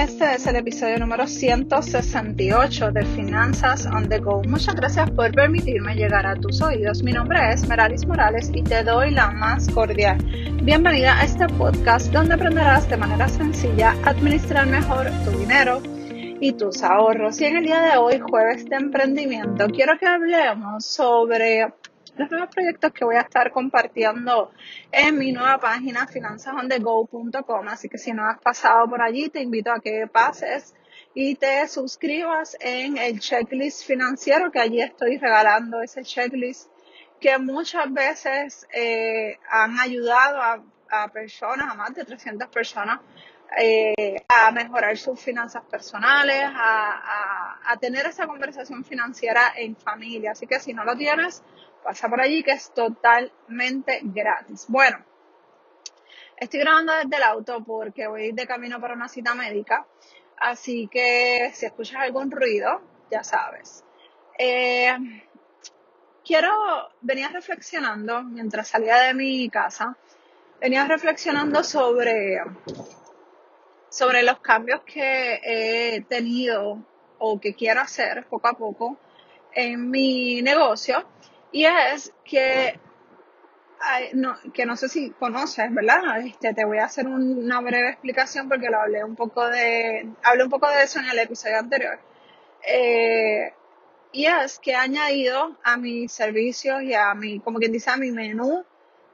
[0.00, 4.42] Este es el episodio número 168 de Finanzas on the Go.
[4.48, 7.02] Muchas gracias por permitirme llegar a tus oídos.
[7.02, 10.16] Mi nombre es Meralis Morales y te doy la más cordial.
[10.62, 15.82] Bienvenida a este podcast donde aprenderás de manera sencilla a administrar mejor tu dinero
[16.40, 17.38] y tus ahorros.
[17.42, 21.74] Y en el día de hoy, jueves de emprendimiento, quiero que hablemos sobre
[22.20, 24.52] los nuevos proyectos que voy a estar compartiendo
[24.92, 27.68] en mi nueva página finanzasondego.com.
[27.68, 30.74] Así que si no has pasado por allí, te invito a que pases
[31.14, 36.70] y te suscribas en el checklist financiero que allí estoy regalando ese checklist
[37.20, 43.00] que muchas veces eh, han ayudado a, personas, a más de 300 personas,
[43.56, 50.32] eh, a mejorar sus finanzas personales, a, a, tener esa conversación financiera en familia.
[50.32, 51.42] Así que si no lo tienes,
[51.82, 54.66] pasa por allí que es totalmente gratis.
[54.68, 55.04] Bueno,
[56.36, 59.86] estoy grabando desde el auto porque voy de camino para una cita médica,
[60.36, 63.84] así que si escuchas algún ruido, ya sabes.
[64.38, 64.96] Eh,
[66.24, 66.50] quiero,
[67.00, 69.96] venía reflexionando mientras salía de mi casa,
[70.60, 72.40] venía reflexionando sobre,
[73.88, 76.78] sobre los cambios que he tenido
[77.18, 78.96] o que quiero hacer poco a poco
[79.52, 81.04] en mi negocio
[81.52, 82.78] y es que,
[84.14, 86.20] no, que no sé si conoces, ¿verdad?
[86.24, 90.44] Este, te voy a hacer una breve explicación porque lo hablé un poco de, hablé
[90.44, 91.98] un poco de eso en el episodio anterior.
[92.66, 93.52] Eh,
[94.12, 97.96] y es que he añadido a mis servicios y a mi, como quien dice, a
[97.96, 98.64] mi menú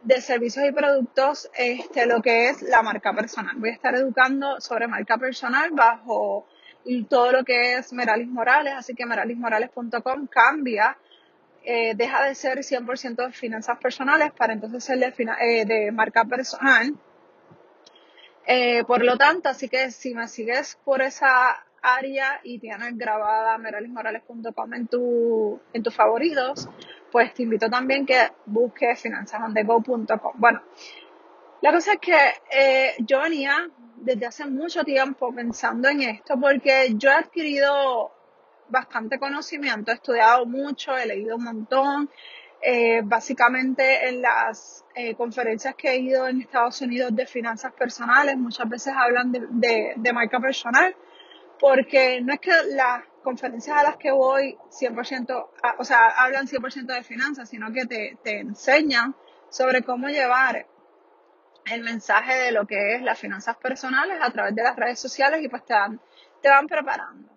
[0.03, 3.57] de servicios y productos, este, lo que es la marca personal.
[3.57, 6.47] Voy a estar educando sobre marca personal bajo
[7.09, 10.97] todo lo que es Meralis Morales, así que meralismorales.com cambia
[11.69, 15.09] eh, deja de ser 100% de finanzas personales para entonces ser de,
[15.41, 16.95] eh, marca personal.
[18.47, 23.59] Eh, por lo tanto, así que si me sigues por esa área y tienes grabada
[23.59, 26.69] meralismorales.com en, tu, en tus favoritos,
[27.11, 30.35] pues te invito también que busques finanzasondego.com.
[30.35, 30.63] Bueno,
[31.63, 37.11] la cosa es que yo venía desde hace mucho tiempo pensando en esto porque yo
[37.11, 38.13] he adquirido
[38.69, 42.11] bastante conocimiento, he estudiado mucho, he leído un montón.
[42.63, 48.37] Eh, básicamente en las eh, conferencias que he ido en Estados Unidos de finanzas personales,
[48.39, 50.97] muchas veces hablan de, de, marca personal,
[51.61, 56.87] porque no es que las conferencias a las que voy 100%, o sea, hablan 100%
[56.87, 59.15] de finanzas, sino que te, te enseñan
[59.51, 60.67] sobre cómo llevar
[61.67, 65.43] el mensaje de lo que es las finanzas personales a través de las redes sociales
[65.43, 65.75] y pues te,
[66.41, 67.36] te van preparando.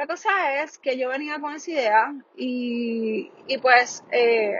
[0.00, 3.30] La cosa es que yo venía con esa idea y,
[3.60, 4.54] pues eh,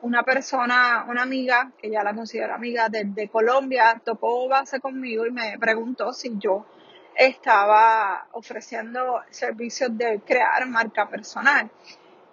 [0.00, 5.32] una persona, una amiga, que ya la considero amiga desde Colombia, tocó base conmigo y
[5.32, 6.66] me preguntó si yo
[7.16, 11.68] estaba ofreciendo servicios de crear marca personal.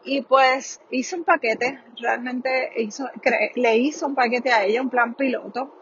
[0.03, 3.09] Y pues hice un paquete, realmente hizo,
[3.55, 5.73] le hice un paquete a ella, un plan piloto,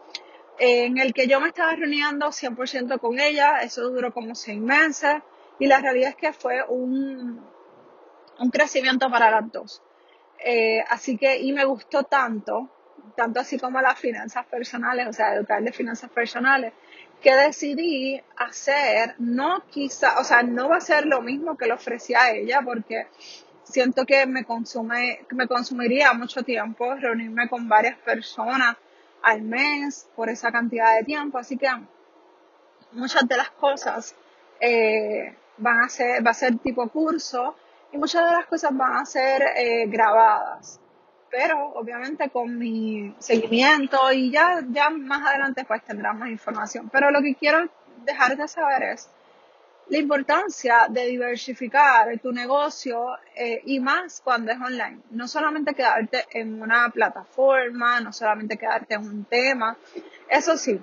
[0.58, 5.16] en el que yo me estaba reuniendo 100% con ella, eso duró como seis meses
[5.58, 7.44] y la realidad es que fue un,
[8.38, 9.82] un crecimiento para las dos.
[10.44, 12.68] Eh, así que, y me gustó tanto,
[13.16, 16.72] tanto así como las finanzas personales, o sea, educar de finanzas personales,
[17.20, 21.72] que decidí hacer, no quizá, o sea, no va a ser lo mismo que le
[21.72, 23.06] ofrecía a ella, porque
[23.64, 28.76] siento que me consume, me consumiría mucho tiempo reunirme con varias personas
[29.22, 31.68] al mes por esa cantidad de tiempo, así que
[32.92, 34.14] muchas de las cosas
[34.60, 37.56] eh, van a ser, va a ser tipo curso
[37.92, 40.80] y muchas de las cosas van a ser eh, grabadas.
[41.30, 46.88] Pero obviamente con mi seguimiento y ya, ya más adelante pues tendrás más información.
[46.90, 47.68] Pero lo que quiero
[48.04, 49.08] dejar de saber es
[49.88, 55.00] la importancia de diversificar tu negocio eh, y más cuando es online.
[55.10, 59.76] No solamente quedarte en una plataforma, no solamente quedarte en un tema.
[60.28, 60.80] Eso sí,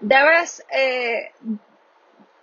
[0.00, 1.32] debes eh,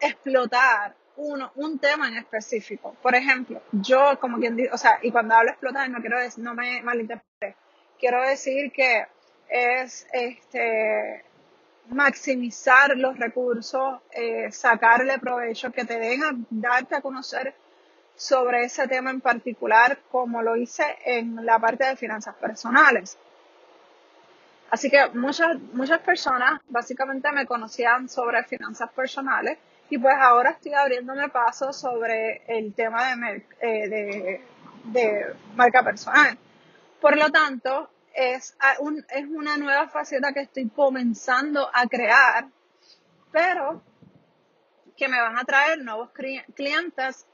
[0.05, 2.95] explotar uno, un tema en específico.
[3.01, 6.43] Por ejemplo, yo como quien dice, o sea, y cuando hablo explotar no quiero decir,
[6.43, 7.55] no me malinterprete,
[7.99, 9.05] quiero decir que
[9.49, 11.23] es este
[11.89, 17.53] maximizar los recursos, eh, sacarle provecho, que te den darte a conocer
[18.15, 23.17] sobre ese tema en particular, como lo hice en la parte de finanzas personales.
[24.71, 29.59] Así que muchas, muchas personas básicamente me conocían sobre finanzas personales
[29.89, 34.41] y pues ahora estoy abriéndome paso sobre el tema de, eh,
[34.85, 36.37] de, marca personal.
[36.99, 38.57] Por lo tanto, es,
[39.09, 42.47] es una nueva faceta que estoy comenzando a crear,
[43.31, 43.83] pero
[44.97, 46.09] que me van a traer nuevos
[46.55, 47.27] clientes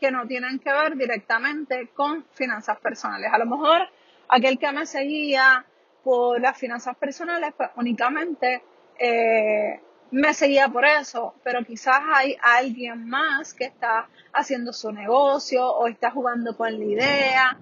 [0.00, 3.30] que no tienen que ver directamente con finanzas personales.
[3.32, 3.88] A lo mejor
[4.28, 5.64] aquel que me seguía
[6.02, 8.62] por las finanzas personales, pues únicamente
[8.98, 9.80] eh,
[10.12, 15.88] me seguía por eso, pero quizás hay alguien más que está haciendo su negocio o
[15.88, 17.58] está jugando con la idea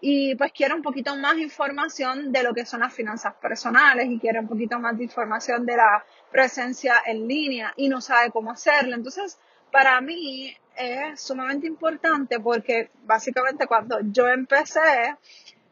[0.00, 4.18] y pues quiere un poquito más información de lo que son las finanzas personales y
[4.18, 8.50] quiere un poquito más de información de la presencia en línea y no sabe cómo
[8.50, 8.94] hacerlo.
[8.94, 9.38] Entonces,
[9.70, 15.16] para mí es sumamente importante porque básicamente cuando yo empecé,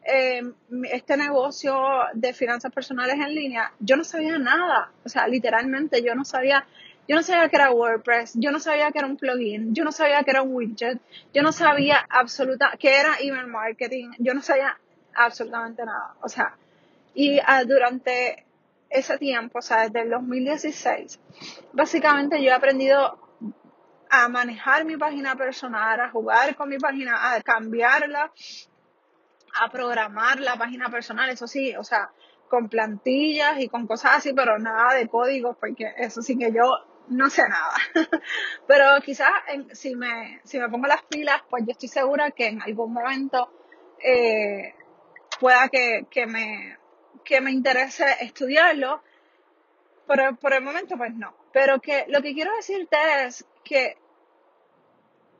[0.05, 0.53] Em,
[0.91, 1.73] este negocio
[2.13, 4.91] de finanzas personales en línea, yo no sabía nada.
[5.05, 6.65] O sea, literalmente yo no sabía,
[7.07, 9.93] yo no sabía que era WordPress, yo no sabía que era un plugin, yo no
[9.93, 10.99] sabía que era un widget,
[11.33, 14.77] yo no sabía absoluta, que era email marketing, yo no sabía
[15.15, 16.15] absolutamente nada.
[16.21, 16.57] O sea,
[17.13, 18.45] y ah, durante
[18.89, 21.19] ese tiempo, o sea, desde el 2016,
[21.71, 23.19] básicamente yo he aprendido
[24.09, 28.31] a manejar mi página personal, a jugar con mi página, a cambiarla,
[29.61, 32.11] a programar la página personal, eso sí, o sea,
[32.49, 36.63] con plantillas y con cosas así, pero nada de códigos, porque eso sí que yo
[37.09, 37.73] no sé nada.
[38.67, 39.31] pero quizás
[39.73, 43.51] si, me, si me pongo las pilas, pues yo estoy segura que en algún momento
[44.03, 44.75] eh,
[45.39, 46.77] pueda que, que, me,
[47.23, 49.01] que me interese estudiarlo,
[50.07, 51.35] pero por el momento pues no.
[51.51, 53.97] Pero que lo que quiero decirte es que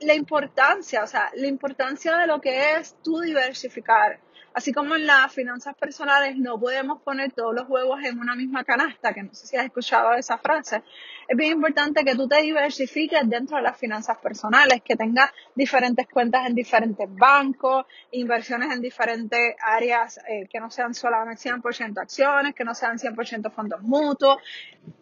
[0.06, 4.20] la importancia, o sea, la importancia de lo que es tú diversificar.
[4.54, 8.64] Así como en las finanzas personales no podemos poner todos los huevos en una misma
[8.64, 10.84] canasta, que no sé si has escuchado esa frase,
[11.28, 16.08] es bien importante que tú te diversifiques dentro de las finanzas personales, que tengas diferentes
[16.08, 22.54] cuentas en diferentes bancos, inversiones en diferentes áreas eh, que no sean solamente 100% acciones,
[22.54, 24.38] que no sean 100% fondos mutuos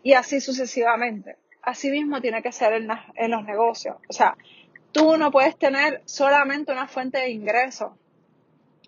[0.02, 1.36] y así sucesivamente.
[1.62, 3.98] Así mismo tiene que ser en, en los negocios.
[4.10, 4.36] O sea,
[4.92, 7.98] Tú no puedes tener solamente una fuente de ingreso,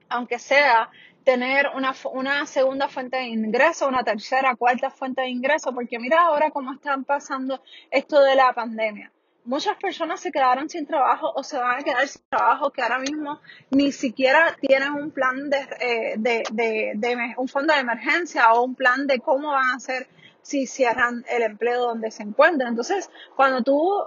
[0.10, 0.90] aunque sea
[1.24, 6.22] tener una, una segunda fuente de ingreso, una tercera, cuarta fuente de ingreso, porque mira
[6.22, 9.12] ahora cómo están pasando esto de la pandemia.
[9.46, 13.00] Muchas personas se quedaron sin trabajo o se van a quedar sin trabajo que ahora
[13.00, 13.42] mismo
[13.72, 18.64] ni siquiera tienen un plan de, eh, de, de, de un fondo de emergencia o
[18.64, 20.08] un plan de cómo van a hacer
[20.42, 22.70] si cierran el empleo donde se encuentran.
[22.70, 24.06] Entonces, cuando tú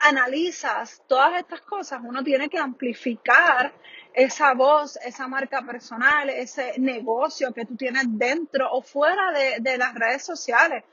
[0.00, 3.72] analizas todas estas cosas, uno tiene que amplificar
[4.12, 9.94] esa voz, esa marca personal, ese negocio que tú tienes dentro o fuera de, las
[9.94, 10.84] redes sociales.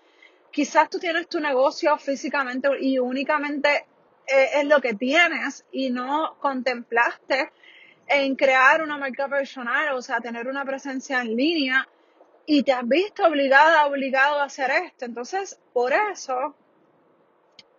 [0.52, 3.86] Quizás tú tienes tu negocio físicamente y únicamente
[4.28, 7.52] eh, es lo que tienes y no contemplaste
[8.08, 11.88] en crear una marca personal, o sea, tener una presencia en línea
[12.46, 15.06] y te has visto obligada, obligado a hacer esto.
[15.06, 16.56] Entonces, por eso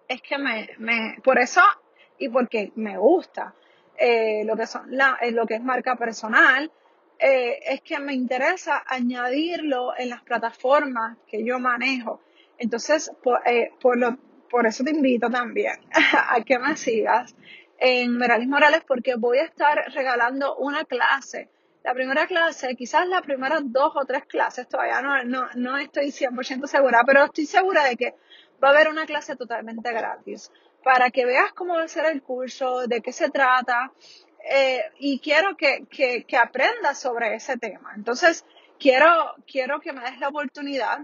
[0.09, 1.61] es que me, me, por eso
[2.19, 3.55] y porque me gusta
[3.99, 6.71] eh, lo que son la, eh, lo que es marca personal,
[7.19, 12.21] eh, es que me interesa añadirlo en las plataformas que yo manejo.
[12.59, 13.41] Entonces, por,
[13.81, 14.19] por, lo,
[14.51, 15.77] por eso te invito también
[16.29, 17.35] a que me sigas
[17.79, 21.49] en Meralis Morales porque voy a estar regalando una clase.
[21.85, 26.07] La primera clase, quizás las primeras dos o tres clases, todavía no, no, no estoy
[26.07, 28.15] 100% segura, pero estoy segura de que
[28.63, 30.51] va a haber una clase totalmente gratis
[30.83, 33.91] para que veas cómo va a ser el curso, de qué se trata,
[34.49, 37.93] eh, y quiero que, que, que, aprendas sobre ese tema.
[37.97, 38.45] Entonces,
[38.79, 41.01] quiero, quiero que me des la oportunidad,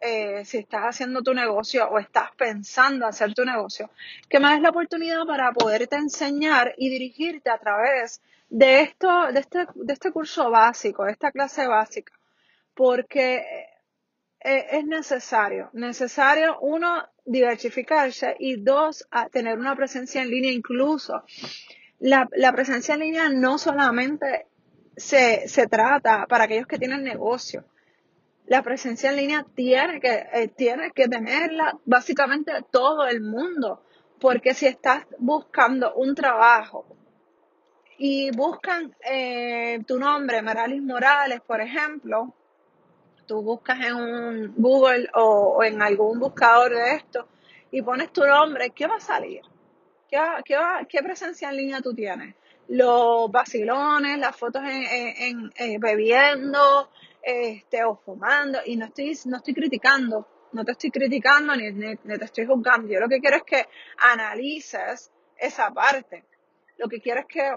[0.00, 3.90] eh, si estás haciendo tu negocio o estás pensando hacer tu negocio,
[4.28, 9.38] que me des la oportunidad para poderte enseñar y dirigirte a través de esto, de
[9.38, 12.12] este, de este curso básico, de esta clase básica,
[12.74, 13.68] porque
[14.44, 21.22] eh, es necesario, necesario uno diversificarse y dos tener una presencia en línea incluso.
[22.00, 24.46] La, la presencia en línea no solamente
[24.96, 27.64] se, se, trata para aquellos que tienen negocio.
[28.46, 33.84] La presencia en línea tiene que, eh, tiene que tenerla básicamente todo el mundo,
[34.20, 36.84] porque si estás buscando un trabajo
[37.98, 42.34] y buscan eh, tu nombre, Meralis Morales, por ejemplo,
[43.32, 47.26] tú buscas en un Google o, en algún buscador de esto
[47.70, 49.40] y pones tu nombre, ¿qué va a salir?
[50.10, 50.20] ¿Qué,
[50.86, 52.34] qué, presencia en línea tú tienes?
[52.68, 56.90] Los vacilones, las fotos en, eh, bebiendo
[57.22, 58.58] este, o fumando.
[58.66, 62.92] Y no estoy, no estoy criticando, no te estoy criticando ni, ni te estoy juzgando.
[62.92, 66.24] Yo lo que quiero es que analices esa parte.
[66.76, 67.50] Lo que quiero es que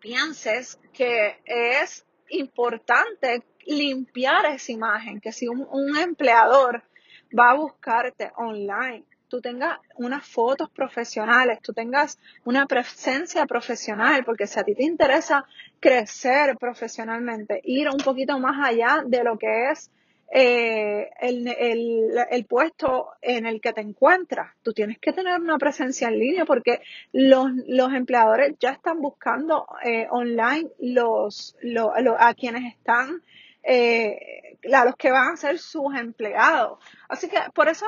[0.00, 6.82] pienses que es importante limpiar esa imagen, que si un, empleador
[7.38, 14.46] va a buscarte online tú tengas unas fotos profesionales, tú tengas una presencia profesional, porque
[14.46, 15.44] si a ti te interesa
[15.80, 19.90] crecer profesionalmente, ir un poquito más allá de lo que es
[20.30, 24.54] eh, el, el, el, puesto en el que te encuentras.
[24.62, 26.82] Tú tienes que tener una presencia en línea porque
[27.12, 33.22] los, los empleadores ya están buscando eh, online los, los, a quienes están,
[33.62, 36.78] eh, a los que van a ser sus empleados.
[37.08, 37.86] Así que por eso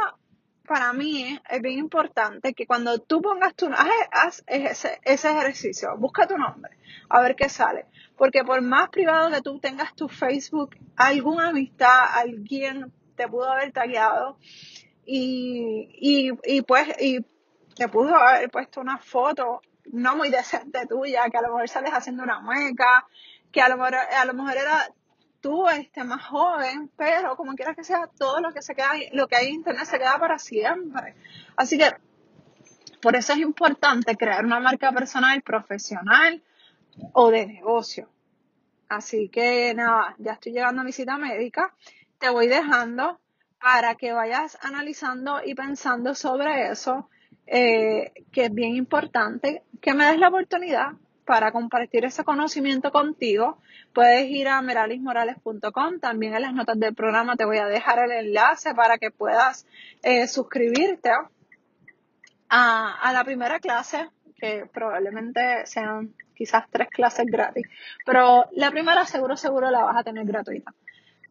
[0.71, 5.97] para mí es bien importante que cuando tú pongas tu haz, haz ese, ese, ejercicio,
[5.99, 7.87] busca tu nombre, a ver qué sale.
[8.17, 13.73] Porque por más privado que tú tengas tu Facebook, alguna amistad, alguien te pudo haber
[13.73, 14.39] tagueado
[15.05, 17.19] y, y, y pues y
[17.75, 21.91] te pudo haber puesto una foto no muy decente tuya, que a lo mejor sales
[21.93, 23.09] haciendo una mueca,
[23.51, 24.95] que a lo mejor, a lo mejor era
[25.41, 29.27] tú este, más joven, pero como quieras que sea, todo lo que se queda, lo
[29.27, 31.15] que hay en internet se queda para siempre.
[31.57, 31.91] Así que
[33.01, 36.43] por eso es importante crear una marca personal, profesional
[37.13, 38.09] o de negocio.
[38.89, 41.75] Así que nada, ya estoy llegando a mi cita médica.
[42.19, 43.21] Te voy dejando
[43.61, 47.09] para que vayas analizando y pensando sobre eso,
[47.47, 50.93] eh, que es bien importante, que me des la oportunidad
[51.31, 53.59] para compartir ese conocimiento contigo,
[53.93, 56.01] puedes ir a meralismorales.com.
[56.01, 59.65] También en las notas del programa te voy a dejar el enlace para que puedas
[60.03, 61.13] eh, suscribirte
[62.49, 64.09] a, a la primera clase,
[64.41, 67.65] que probablemente sean quizás tres clases gratis,
[68.05, 70.75] pero la primera seguro, seguro la vas a tener gratuita.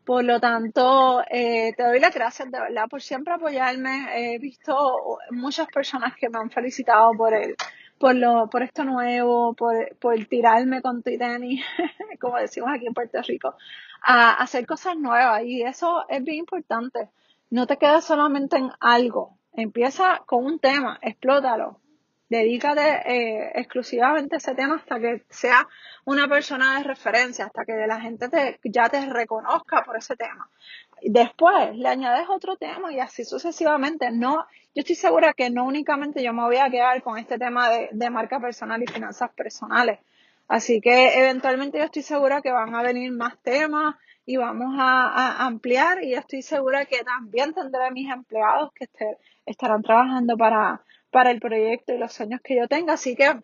[0.06, 4.08] Por lo tanto, eh, te doy las gracias de verdad por siempre apoyarme.
[4.16, 7.58] He visto muchas personas que me han felicitado por el,
[8.00, 11.64] por lo, por esto nuevo, por, por tirarme con tu tenis,
[12.20, 13.56] como decimos aquí en Puerto Rico,
[14.02, 15.44] a, hacer cosas nuevas.
[15.44, 17.10] Y eso es bien importante.
[17.50, 19.38] No te quedes solamente en algo.
[19.54, 21.80] Empieza con un tema, explótalo.
[22.30, 25.68] Dedícate eh, exclusivamente a ese tema hasta que sea
[26.06, 30.48] una persona de referencia, hasta que la gente te, ya te reconozca por ese tema.
[31.04, 34.12] Después le añades otro tema y así sucesivamente.
[34.12, 37.70] No, yo estoy segura que no únicamente yo me voy a quedar con este tema
[37.70, 40.00] de, marca personal y finanzas personales.
[40.48, 45.46] Así que eventualmente yo estoy segura que van a venir más temas y vamos a,
[45.46, 48.88] ampliar y estoy segura que también tendré mis empleados que
[49.46, 52.94] estarán trabajando para, para el proyecto y los sueños que yo tenga.
[52.94, 53.42] Así que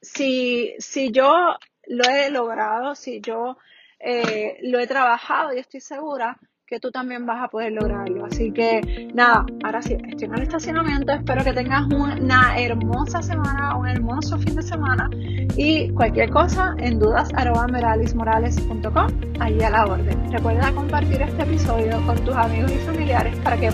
[0.00, 1.56] si, si yo
[1.86, 3.56] lo he logrado, si yo
[4.04, 6.38] eh, lo he trabajado y estoy segura
[6.72, 8.24] que tú también vas a poder lograrlo.
[8.24, 13.76] Así que nada, ahora sí, estoy en el estacionamiento, espero que tengas una hermosa semana,
[13.76, 15.10] un hermoso fin de semana
[15.54, 19.06] y cualquier cosa en dudas arroba meralismorales.com,
[19.38, 20.32] allí a la orden.
[20.32, 23.70] Recuerda compartir este episodio con tus amigos y familiares para que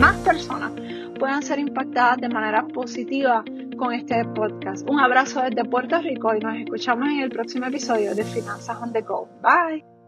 [0.00, 0.72] más personas
[1.20, 3.44] puedan ser impactadas de manera positiva
[3.80, 4.88] con este podcast.
[4.88, 8.92] Un abrazo desde Puerto Rico y nos escuchamos en el próximo episodio de Finanzas on
[8.92, 9.26] the Go.
[9.42, 9.99] Bye.